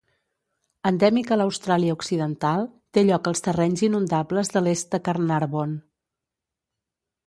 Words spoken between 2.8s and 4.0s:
té lloc als terrenys